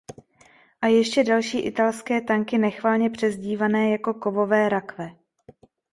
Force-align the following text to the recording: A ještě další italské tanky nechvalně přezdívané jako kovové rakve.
A 0.81 0.87
ještě 0.87 1.23
další 1.23 1.59
italské 1.59 2.21
tanky 2.21 2.57
nechvalně 2.57 3.09
přezdívané 3.09 3.89
jako 3.91 4.13
kovové 4.13 4.69
rakve. 4.69 5.15